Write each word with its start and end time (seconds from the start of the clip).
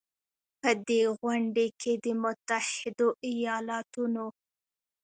په 0.61 0.69
دې 0.87 1.01
غونډې 1.19 1.67
کې 1.81 1.93
د 2.03 2.05
متحدو 2.23 3.07
ایالتونو 3.27 4.25